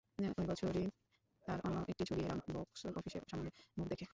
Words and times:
ওই 0.37 0.45
বছরই 0.47 0.85
তার 1.45 1.59
অন্য 1.67 1.77
একটি 1.91 2.03
ছবি 2.09 2.21
"রাম" 2.21 2.39
বক্স 2.55 2.81
অফিসে 2.91 3.19
সাফল্যের 3.21 3.53
মুখ 3.77 3.85
দেখে। 3.87 4.05